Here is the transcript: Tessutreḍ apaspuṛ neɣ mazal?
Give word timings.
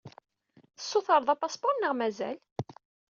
Tessutreḍ 0.77 1.27
apaspuṛ 1.33 1.73
neɣ 1.77 1.93
mazal? 1.99 2.37